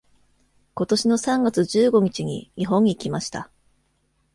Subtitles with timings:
[0.73, 3.51] 今年の三月十五日に日本に来ました。